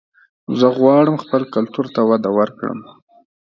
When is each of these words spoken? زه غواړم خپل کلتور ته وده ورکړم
زه 0.59 0.67
غواړم 0.77 1.15
خپل 1.23 1.41
کلتور 1.53 1.85
ته 1.95 2.01
وده 2.09 2.29
ورکړم 2.37 2.79